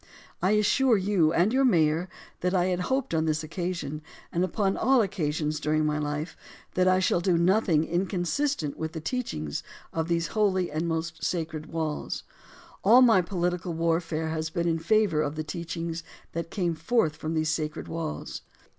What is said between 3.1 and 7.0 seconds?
on this occasion, and upon all occasions during my life, that I